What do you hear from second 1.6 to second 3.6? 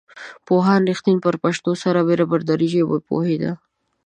سربېره په دري ژبه پوهېده.